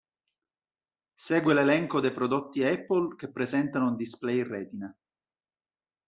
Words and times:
Segue 1.21 1.53
l'elenco 1.53 1.99
dei 1.99 2.11
prodotti 2.11 2.63
Apple 2.63 3.15
che 3.15 3.29
presentano 3.29 3.89
un 3.89 3.95
display 3.95 4.41
Retina. 4.41 4.97